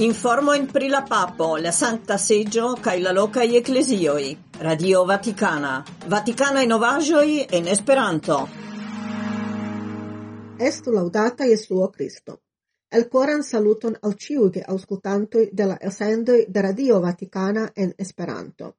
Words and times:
Informo 0.00 0.54
in 0.54 0.64
pri 0.64 0.88
la 0.88 1.02
Papo, 1.02 1.58
la 1.58 1.72
santa 1.72 2.16
seggio, 2.16 2.72
cae 2.80 3.00
la 3.00 3.12
loca 3.12 3.42
ecclesioi. 3.42 4.44
Radio 4.60 5.04
Vaticana. 5.04 5.84
Vaticana 6.06 6.62
in 6.62 6.72
ovagioi 6.72 7.44
en 7.50 7.66
Esperanto. 7.66 8.48
Estu 10.56 10.90
laudata 10.90 11.44
Jesuo 11.44 11.90
Kristo. 11.90 12.40
Elkoran 12.88 13.42
saluton 13.42 13.94
al 14.00 14.14
ciuge 14.16 14.62
auscultantoi 14.62 15.50
de 15.52 15.66
la 15.66 15.76
elsendoj 15.78 16.46
de 16.48 16.60
Radio 16.62 17.00
Vaticana 17.00 17.70
en 17.74 17.92
Esperanto. 17.98 18.76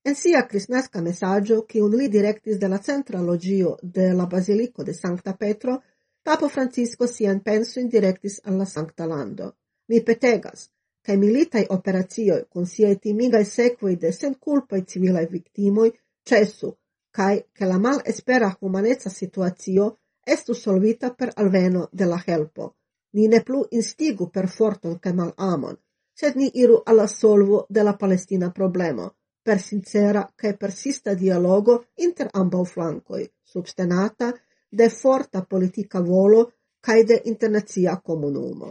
En 0.00 0.14
sia 0.14 0.46
kristnaska 0.46 1.02
mesaĝo, 1.02 1.66
un 1.82 1.90
li 1.90 2.08
direktis 2.08 2.56
de 2.56 2.68
la 2.68 2.78
centra 2.78 3.20
logio 3.20 3.76
de 3.82 4.14
la 4.14 4.24
Basilico 4.24 4.82
de 4.82 4.94
Sankta 4.94 5.36
Petro, 5.36 5.82
Papo 6.22 6.48
Francisco 6.48 7.06
sian 7.06 7.40
pensojn 7.40 7.90
direktis 7.90 8.40
al 8.44 8.56
la 8.56 8.64
Sankta 8.64 9.04
Lando. 9.04 9.52
Mi 9.88 10.00
petegas, 10.04 10.68
kaj 11.04 11.16
militaj 11.16 11.64
operatioi 11.76 12.44
con 12.52 12.66
siei 12.66 12.96
timigai 12.96 13.44
sequoi 13.44 13.96
de 13.96 14.12
senkulpaj 14.12 14.80
civilaj 14.92 15.26
victimoi 15.32 15.90
ĉesu 16.30 16.70
kaj 17.16 17.34
che 17.56 17.64
la 17.72 17.78
mal 17.78 18.00
espera 18.12 18.56
humanezza 18.60 19.10
situatio 19.10 19.90
estu 20.34 20.54
solvita 20.54 21.10
per 21.18 21.32
alveno 21.36 21.88
de 21.92 22.06
la 22.12 22.20
helpo. 22.26 22.74
Ni 23.12 23.28
ne 23.28 23.40
plu 23.42 23.60
instigu 23.70 24.30
per 24.30 24.48
forton 24.48 24.98
ca 24.98 25.12
mal 25.12 25.32
amon, 25.36 25.76
sed 26.20 26.36
ni 26.36 26.50
iru 26.62 26.82
alla 26.86 27.06
solvo 27.06 27.66
de 27.68 27.82
la 27.82 27.94
palestina 27.96 28.50
problemo 28.50 29.12
per 29.44 29.60
sincera 29.60 30.22
kaj 30.40 30.56
persista 30.56 31.14
dialogo 31.14 31.74
inter 32.06 32.30
ambau 32.32 32.64
flancoi, 32.64 33.24
substenata 33.52 34.32
de 34.70 34.88
forta 34.88 35.44
politica 35.44 36.00
volo 36.00 36.40
kaj 36.80 37.04
de 37.10 37.20
internazia 37.32 38.00
comunumo 38.06 38.70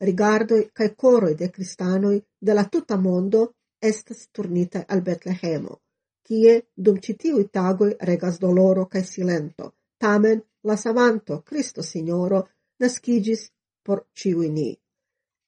rigardoi 0.00 0.70
cae 0.72 0.94
coroi 0.94 1.34
de 1.34 1.50
cristanoi 1.50 2.22
de 2.38 2.54
la 2.54 2.64
tuta 2.64 2.96
mondo 2.96 3.54
estas 3.80 4.28
turnitaj 4.32 4.84
al 4.88 5.02
Betlehemo, 5.02 5.78
kie 6.26 6.62
dum 6.74 7.00
ĉi 7.04 7.14
tiuj 7.22 7.44
regas 8.00 8.38
doloro 8.38 8.86
cae 8.86 9.04
silento. 9.04 9.72
Tamen 9.98 10.42
la 10.64 10.76
savanto, 10.76 11.42
Cristo 11.42 11.82
Signoro 11.82 12.48
nascigis 12.80 13.50
por 13.82 14.06
ciui 14.12 14.48
ni. 14.50 14.70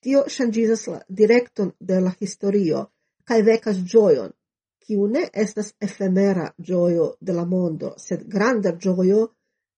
Tio 0.00 0.24
ŝanĝigas 0.28 0.86
la 0.92 1.00
directon 1.08 1.72
de 1.80 2.00
la 2.00 2.12
historio 2.20 2.91
cae 3.24 3.42
vecas 3.42 3.78
gioion, 3.92 4.30
kiu 4.86 5.06
ne 5.06 5.24
estas 5.33 5.72
efemera 5.80 6.52
gioio 6.58 7.17
de 7.20 7.33
la 7.33 7.44
mondo, 7.44 7.94
sed 7.98 8.27
granda 8.28 8.72
gioio, 8.83 9.33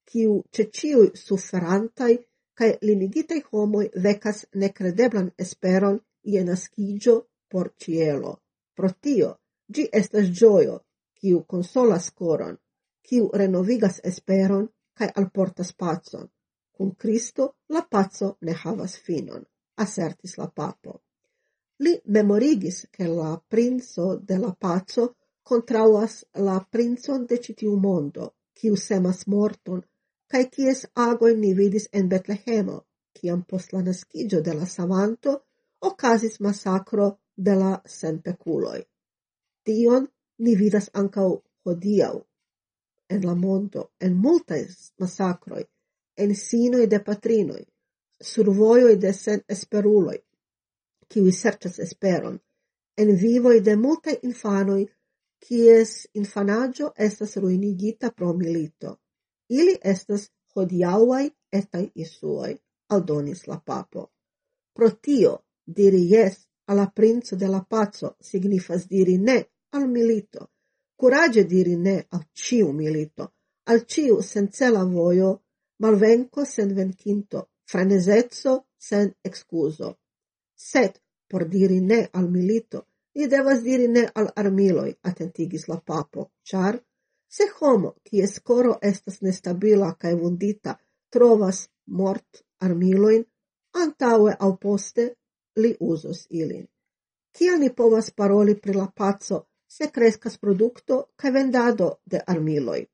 kiu 0.04 0.42
ce 0.52 0.68
ciui 0.72 1.10
suferantaj 1.14 2.12
cae 2.58 2.78
limigitei 2.82 3.42
homoi 3.52 3.86
vecas 4.04 4.38
necredeblan 4.62 5.28
esperon 5.44 5.98
ie 6.30 6.40
nascigio 6.44 7.14
por 7.50 7.66
cielo. 7.82 8.32
Pro 8.76 8.90
tio, 9.04 9.30
gi 9.74 9.84
estas 10.00 10.26
gioio, 10.38 10.76
kiu 11.18 11.44
consolas 11.52 12.10
coron, 12.18 12.56
kiu 13.06 13.30
renovigas 13.40 14.00
esperon 14.10 14.64
cae 14.98 15.10
alportas 15.20 15.70
pacon. 15.80 16.26
Cum 16.74 16.90
Cristo, 17.02 17.44
la 17.74 17.82
paco 17.92 18.36
ne 18.46 18.54
havas 18.62 18.94
finon, 19.04 19.42
assertis 19.84 20.36
la 20.38 20.48
papo. 20.58 20.92
Li 21.84 21.94
memorigis 22.14 22.86
che 22.90 23.06
la 23.06 23.32
princo 23.52 24.06
de 24.28 24.38
la 24.38 24.52
paco 24.66 25.04
contrauas 25.42 26.14
la 26.46 26.58
princon 26.74 27.26
de 27.26 27.38
citiu 27.44 27.76
mondo, 27.86 28.34
kiu 28.58 28.76
semas 28.76 29.26
morton 29.26 29.82
cae 30.30 30.48
cies 30.54 30.84
agoi 30.94 31.34
ni 31.36 31.54
vidis 31.54 31.88
en 31.92 32.08
Betlehemo, 32.08 32.78
ciam 33.16 33.42
post 33.50 33.72
la 33.72 33.82
naskiĝo 33.82 34.40
de 34.46 34.54
la 34.54 34.66
savanto 34.66 35.34
ocasis 35.90 36.40
massacro 36.40 37.08
de 37.36 37.54
la 37.54 37.72
senpeculoi. 37.98 38.80
Tion 39.64 40.08
ni 40.44 40.54
vidas 40.54 40.90
ancau 40.94 41.42
hodiau 41.64 42.24
en 43.08 43.24
la 43.24 43.34
monto, 43.34 43.90
en 44.00 44.16
multaj 44.16 44.62
massacroi, 45.00 45.64
en 46.16 46.34
sinoi 46.34 46.86
de 46.86 47.00
patrinoi, 47.00 47.64
sur 48.20 48.50
voioi 48.52 48.96
de 48.96 49.12
sen 49.12 49.40
esperuloi, 49.48 50.18
kiwi 51.08 51.32
serĉas 51.32 51.78
esperon, 51.86 52.36
en 53.00 53.14
vivoi 53.16 53.60
de 53.64 53.76
multae 53.76 54.18
infanoi, 54.28 54.84
kies 55.40 55.92
infanaggio 56.20 56.92
estas 57.08 57.36
ruinigita 57.36 58.10
pro 58.10 58.32
milito. 58.34 58.98
Ili 59.48 59.78
estas 59.84 60.30
hodiauai 60.54 61.30
etai 61.52 61.90
isuoi, 61.94 62.54
aldonis 62.88 63.46
la 63.46 63.60
papo. 63.64 64.10
Pro 64.74 64.90
tio, 64.90 65.38
diri 65.76 66.02
yes 66.12 66.48
alla 66.68 66.86
princo 66.94 67.36
de 67.36 67.48
la 67.48 67.60
pazzo 67.68 68.16
signifas 68.20 68.86
diri 68.88 69.18
ne 69.18 69.38
al 69.72 69.88
milito, 69.88 70.50
curage 70.96 71.44
diri 71.44 71.76
ne 71.76 71.96
al 72.10 72.24
ciu 72.32 72.72
milito, 72.72 73.32
al 73.64 73.84
ciu 73.86 74.20
sencela 74.22 74.84
vojo, 74.84 75.30
malvenco 75.80 76.44
sen 76.44 76.74
vencinto, 76.74 77.48
frenesezzo 77.64 78.66
sen 78.76 79.14
excuso. 79.22 79.98
Sed, 80.54 81.00
por 81.28 81.48
diri 81.48 81.80
ne 81.80 82.08
al 82.12 82.28
milito, 82.30 82.86
ni 83.14 83.26
devas 83.26 83.62
diri 83.62 83.88
ne 83.88 84.08
al 84.14 84.28
armiloi, 84.36 84.92
attentigis 85.02 85.68
la 85.68 85.80
papo, 85.80 86.30
char 86.42 86.80
Se 87.28 87.44
homo, 87.60 87.94
kies 88.04 88.40
coro 88.40 88.78
estas 88.90 89.20
nestabila 89.22 89.94
cae 90.00 90.14
vundita, 90.14 90.76
trovas 91.12 91.68
mort 91.86 92.42
armiloin, 92.60 93.24
antaue 93.84 94.34
au 94.46 94.56
poste 94.56 95.04
li 95.62 95.74
usos 95.80 96.26
ilin. 96.30 96.66
Kiel 97.36 97.60
ni 97.60 97.70
povas 97.80 98.10
paroli 98.10 98.54
pri 98.62 98.74
la 98.74 98.86
pazzo, 99.00 99.42
se 99.66 99.90
crescas 99.96 100.38
producto 100.38 101.10
cae 101.16 101.32
vendado 101.32 101.88
de 102.04 102.22
armiloi? 102.34 102.86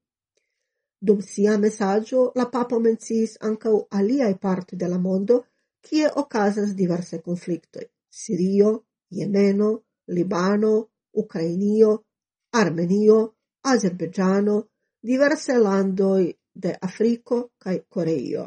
Dum 1.07 1.21
sia 1.21 1.59
messaggio, 1.59 2.33
la 2.35 2.47
papo 2.51 2.81
menciis 2.81 3.37
ancau 3.41 3.87
aliai 3.91 4.35
parti 4.47 4.77
de 4.77 4.89
la 4.89 4.99
mondo, 4.99 5.45
cie 5.85 6.09
ocasas 6.23 6.75
diverse 6.75 7.21
conflictoi. 7.21 7.87
Sirio, 8.09 8.71
Jemeno, 9.11 9.71
Libano, 10.07 10.91
Ucrainio, 11.13 12.05
Armenio, 12.53 13.19
Azerbeĝano, 13.65 14.57
diverse 15.01 15.57
landoi 15.59 16.33
de 16.55 16.75
Afriko 16.81 17.39
kaj 17.59 17.79
Koreio. 17.89 18.47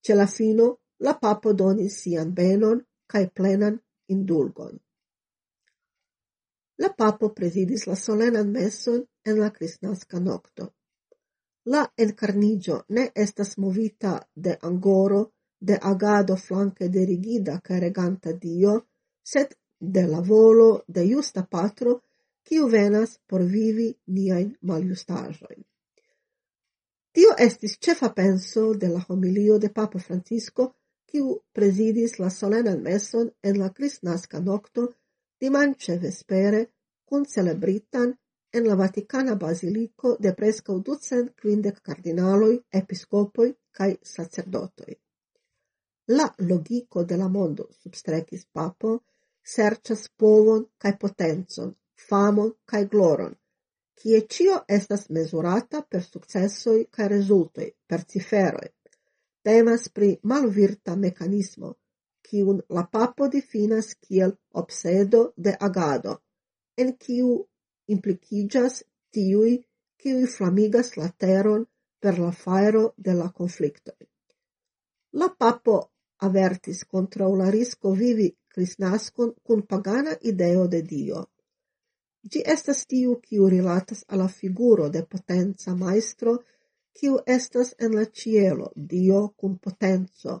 Ce 0.00 0.14
la 0.14 0.26
fino 0.26 0.68
la 1.06 1.14
papo 1.20 1.52
donis 1.52 1.98
sian 2.02 2.32
benon 2.34 2.80
kaj 3.06 3.28
plenan 3.34 3.76
indulgon. 4.08 4.78
La 6.80 6.88
papo 6.96 7.28
presidis 7.36 7.86
la 7.86 7.96
solenan 7.96 8.50
meson 8.50 9.02
en 9.24 9.40
la 9.40 9.50
kristnaska 9.50 10.20
nokto. 10.20 10.70
La 11.64 11.84
encarnigio 11.96 12.84
ne 12.88 13.10
estas 13.14 13.58
movita 13.58 14.14
de 14.34 14.56
angoro, 14.62 15.26
de 15.60 15.76
agado 15.92 16.36
flanque 16.36 16.88
de 16.88 17.04
rigida 17.04 17.58
kaj 17.60 17.80
reganta 17.80 18.32
dio, 18.32 18.78
sed 19.22 19.52
de 19.78 20.06
la 20.06 20.20
volo 20.20 20.84
de 20.88 21.04
justa 21.10 21.44
patro 21.44 22.00
kiu 22.50 22.66
venas 22.66 23.10
por 23.30 23.42
vivi 23.46 23.88
niajn 24.14 24.48
maljustaĵojn. 24.68 25.60
Tio 27.14 27.34
estis 27.44 27.76
ĉefa 27.86 28.08
penso 28.16 28.64
de 28.84 28.88
la 28.94 29.02
homilio 29.08 29.58
de 29.64 29.70
Papa 29.76 30.00
Francisco, 30.06 30.66
kiu 31.10 31.36
prezidis 31.58 32.18
la 32.22 32.30
solenan 32.30 32.82
meson 32.82 33.30
en 33.42 33.60
la 33.62 33.68
kristnaska 33.76 34.40
nokto 34.48 34.88
dimanĉe 35.40 35.96
vespere 36.02 36.64
kun 37.04 37.26
celebritan 37.34 38.16
en 38.58 38.66
la 38.66 38.76
Vaticana 38.82 39.36
Basiliko 39.44 40.16
de 40.26 40.34
preskaŭ 40.40 40.78
ducent 40.88 41.30
kvindek 41.40 41.82
kardinaloj, 41.86 42.54
episkopoj 42.82 43.48
kaj 43.78 43.90
sacerdotoj. 44.14 44.94
La 46.18 46.26
logico 46.50 47.04
de 47.04 47.16
la 47.16 47.28
mondo, 47.28 47.68
substrecis 47.82 48.48
papo, 48.52 48.96
serĉas 49.54 50.08
povon 50.18 50.66
kaj 50.78 50.98
potencon 50.98 51.76
famon 52.08 52.52
kaj 52.70 52.82
gloron, 52.92 53.34
kie 54.00 54.20
cio 54.34 54.56
estas 54.78 55.08
mesurata 55.16 55.82
per 55.90 56.02
successoi 56.04 56.86
kaj 56.96 57.08
rezultoj, 57.14 57.68
per 57.86 58.04
ciferoj. 58.12 58.68
Temas 59.44 59.88
pri 59.88 60.10
malvirta 60.32 60.96
mekanismo, 60.96 61.74
kiun 62.26 62.60
la 62.76 62.84
papo 62.92 63.28
definas 63.28 63.94
kiel 64.06 64.32
obsedo 64.62 65.22
de 65.36 65.56
agado, 65.68 66.16
en 66.76 66.94
kiu 67.04 67.32
implicigas 67.94 68.82
tiui 69.12 69.56
kiuj 70.00 70.26
flamigas 70.36 70.96
la 70.96 71.08
teron 71.24 71.66
per 72.00 72.18
la 72.18 72.32
faero 72.32 72.84
de 72.96 73.14
la 73.20 73.28
conflictoi. 73.40 74.06
La 75.20 75.28
papo 75.42 75.76
avertis 76.28 76.84
contra 76.84 77.28
la 77.40 77.50
risco 77.50 77.92
vivi 78.02 78.28
crisnascon 78.54 79.34
cun 79.42 79.62
pagana 79.72 80.16
ideo 80.32 80.66
de 80.74 80.82
Dio, 80.92 81.24
Gi 82.28 82.42
estas 82.54 82.84
tiu, 82.86 83.14
kiu 83.26 83.48
rilatas 83.48 84.04
alla 84.12 84.28
figuro 84.28 84.88
de 84.88 85.00
potenca 85.12 85.74
maestro, 85.74 86.32
kiu 86.92 87.18
estas 87.26 87.74
en 87.78 87.94
la 87.98 88.04
cielo, 88.04 88.66
dio 88.92 89.20
cum 89.38 89.58
potenzo, 89.58 90.34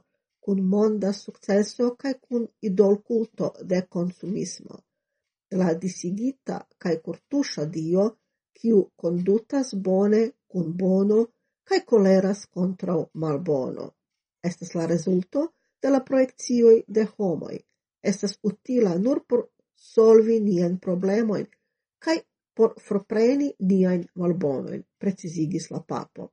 cum 0.44 0.60
monda 0.72 1.12
successo 1.12 1.96
cum 2.20 2.46
idol 2.60 2.96
culto 3.02 3.54
de 3.62 3.86
consumismo. 3.88 4.74
La 5.50 5.74
disigita 5.74 6.66
cae 6.78 7.00
curtusha 7.00 7.64
dio, 7.64 8.04
kiu 8.52 8.90
condutas 8.96 9.74
bone 9.74 10.22
cum 10.46 10.76
bono 10.76 11.20
cae 11.64 11.84
coleras 11.84 12.46
contra 12.46 12.94
malbono. 13.14 13.86
Estas 14.42 14.74
la 14.74 14.86
resulto 14.86 15.52
de 15.82 15.88
la 15.90 16.00
projekcioj 16.00 16.84
de 16.86 17.06
homoi. 17.16 17.58
Estas 18.02 18.38
utila 18.42 18.98
nur 18.98 19.24
por 19.28 19.48
solvi 19.74 20.40
nien 20.40 20.78
problemoin, 20.78 21.46
cae 22.04 22.22
por 22.54 22.74
forpreni 22.86 23.48
niajn 23.70 24.04
malbonoin, 24.20 24.82
precisigis 24.98 25.70
la 25.70 25.80
papo. 25.80 26.32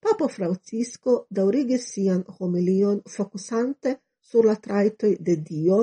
Papo 0.00 0.28
Francisco 0.28 1.26
daurigis 1.30 1.86
sian 1.92 2.24
homilion 2.38 3.00
focusante 3.16 4.00
sur 4.20 4.46
la 4.46 4.56
traitoi 4.56 5.16
de 5.20 5.36
Dio, 5.48 5.78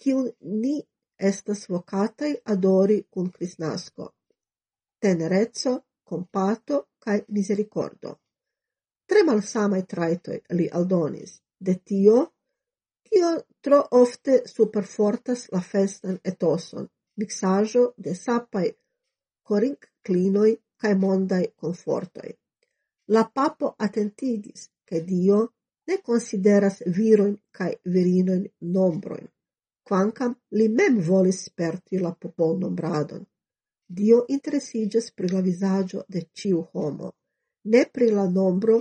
kiun 0.00 0.30
ni 0.62 0.76
estas 1.30 1.66
vocatai 1.68 2.32
adori 2.54 2.98
cum 3.10 3.30
Christnasco. 3.30 4.14
Tenerezzo, 4.98 5.72
compato 6.04 6.88
cae 6.98 7.24
misericordo. 7.28 8.18
Tre 9.06 9.22
malsamai 9.24 9.82
traitoi 9.86 10.38
li 10.58 10.68
aldonis, 10.78 11.40
de 11.58 11.74
tio, 11.84 12.18
tio 13.08 13.30
tro 13.60 13.80
ofte 13.90 14.42
superfortas 14.46 15.48
la 15.52 15.60
festan 15.60 16.18
etoson, 16.24 16.88
miksaĵo 17.18 17.82
de 17.96 18.14
sapai 18.14 18.68
corinc 19.48 19.86
clinoi 20.06 20.52
cae 20.80 20.94
mondai 20.94 21.44
confortoi. 21.62 22.32
La 23.14 23.24
papo 23.34 23.74
attentigis 23.86 24.68
che 24.84 25.04
Dio 25.04 25.40
ne 25.88 25.96
consideras 26.08 26.76
viroin 26.96 27.34
cae 27.50 27.80
virinoin 27.94 28.44
nombroin, 28.60 29.26
quancam 29.88 30.36
li 30.58 30.68
mem 30.68 31.00
volis 31.08 31.42
sperti 31.48 31.98
la 31.98 32.12
popol 32.12 32.58
nombradon. 32.58 33.24
Dio 33.98 34.24
interesigas 34.28 35.10
pri 35.10 35.28
la 35.34 35.40
visaggio 35.40 36.04
de 36.08 36.28
ciu 36.32 36.62
homo, 36.72 37.10
ne 37.72 37.84
pri 37.92 38.10
la 38.10 38.26
nombro 38.30 38.76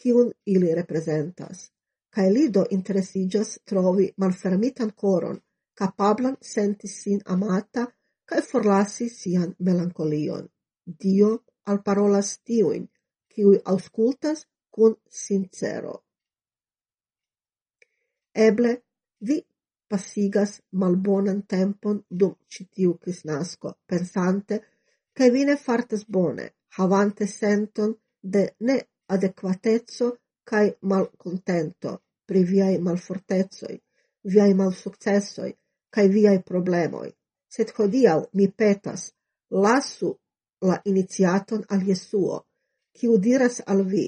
cium 0.00 0.32
ili 0.44 0.74
representas, 0.74 1.68
cae 2.10 2.30
li 2.30 2.48
do 2.50 2.64
interesiĝas 2.70 3.58
trovi 3.64 4.12
malfermitan 4.16 4.90
coron 5.02 5.38
capablan 5.78 6.36
senti 6.52 6.88
sin 6.88 7.20
amata 7.34 7.82
cae 8.28 8.42
forlasi 8.50 9.06
sian 9.08 9.54
melancolion. 9.66 10.44
Dio 11.00 11.30
al 11.70 11.78
parolas 11.86 12.30
tiuin, 12.46 12.84
kiuj 13.32 13.58
auscultas 13.72 14.46
cun 14.74 14.96
sincero. 15.24 15.94
Eble 18.46 18.72
vi 19.26 19.38
pasigas 19.90 20.52
malbonan 20.80 21.40
tempon 21.52 22.02
dum 22.20 22.34
citiu 22.52 22.98
crisnasco, 23.02 23.68
pensante 23.86 24.56
ke 25.16 25.30
vi 25.34 25.44
ne 25.48 25.56
fartas 25.56 26.04
bone, 26.16 26.46
havante 26.78 27.26
senton 27.26 27.94
de 28.22 28.44
ne 28.66 28.78
adequatezzo 29.14 30.08
cae 30.48 30.76
malcontento 30.90 31.90
pri 32.28 32.44
viai 32.44 32.76
malfortezoi, 32.86 33.76
viai 34.32 34.54
malsuccessoi, 34.54 35.52
cae 35.90 36.08
viaj 36.08 36.38
problemoi. 36.50 37.10
Sed 37.48 37.72
hodiau 37.76 38.26
mi 38.32 38.48
petas, 38.48 39.12
lasu 39.50 40.10
la 40.68 40.76
iniciaton 40.84 41.64
al 41.68 41.84
Jesuo, 41.88 42.42
kiu 42.92 43.16
diras 43.18 43.62
al 43.66 43.84
vi, 43.92 44.06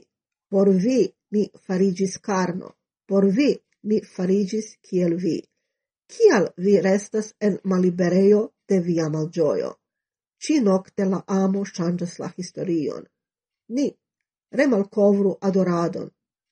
por 0.51 0.69
vi 0.85 1.01
mi 1.33 1.47
farigis 1.67 2.19
carno, 2.19 2.75
por 3.09 3.27
vi 3.37 3.51
mi 3.83 4.01
farigis 4.15 4.77
kiel 4.83 5.17
vi. 5.17 5.39
Kial 6.11 6.51
vi 6.57 6.81
restas 6.81 7.35
en 7.41 7.59
malibereo 7.65 8.43
de 8.69 8.81
via 8.81 9.09
malgioio? 9.09 9.77
Ci 10.43 10.61
nocte 10.61 11.05
la 11.05 11.23
amo 11.27 11.65
changas 11.65 12.19
la 12.19 12.33
historion. 12.37 13.05
Ni 13.69 13.87
remalcovru 14.51 15.37
adoradon, 15.41 16.09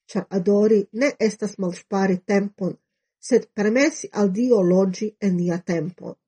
char 0.06 0.26
adori 0.30 0.80
ne 0.92 1.08
estas 1.18 1.58
malspari 1.58 2.18
tempon 2.26 2.76
sed 3.18 3.48
permessi 3.52 4.08
al 4.12 4.30
Dio 4.30 4.62
logi 4.62 5.14
en 5.18 5.36
nia 5.36 5.58
tempo. 5.58 6.18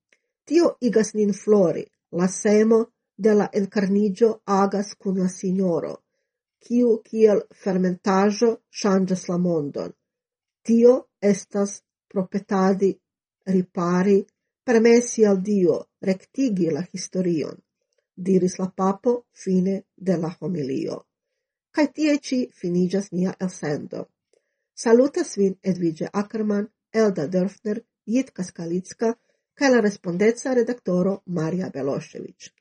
Tio 0.45 0.77
igas 0.81 1.15
nin 1.15 1.33
flori, 1.33 1.85
la 2.11 2.27
semo 2.27 2.81
de 3.17 3.35
la 3.35 3.49
encarnigio 3.53 4.41
agas 4.45 4.95
cun 4.97 5.19
la 5.19 5.29
signoro, 5.29 5.95
kiu 6.59 7.01
kiel 7.05 7.45
fermentajo 7.63 8.51
changes 8.71 9.29
la 9.29 9.39
mondon. 9.39 9.93
Tio 10.63 10.95
estas 11.21 11.83
propetadi, 12.09 12.91
ripari, 13.47 14.19
permessi 14.65 15.25
al 15.25 15.41
Dio 15.41 15.77
rectigi 16.01 16.71
la 16.71 16.83
historion, 16.93 17.57
diris 18.15 18.59
la 18.59 18.69
papo 18.69 19.27
fine 19.33 19.85
de 19.95 20.17
la 20.17 20.31
homilio. 20.41 21.07
Cai 21.71 21.87
tie 21.93 22.19
ci 22.19 22.49
finigas 22.53 23.13
nia 23.13 23.35
elsendo. 23.39 24.09
Salutas 24.75 25.37
vin 25.37 25.57
Edvige 25.63 26.09
Ackermann, 26.13 26.67
Elda 26.91 27.27
Dörfner, 27.27 27.85
Jitka 28.05 28.43
Scalicca, 28.43 29.19
che 29.55 29.67
è 29.67 29.69
la 29.69 29.81
respondenza 29.81 30.53
redaktoro 30.53 31.23
Marja 31.27 31.69
Belošević. 31.69 32.53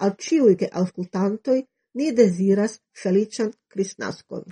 Al 0.00 0.14
ciui 0.16 0.54
che 0.54 0.68
ascultantoi 0.70 1.66
ni 1.94 2.12
deziras 2.12 2.78
feliĉan 2.92 3.52
Kristnaskon! 3.66 4.44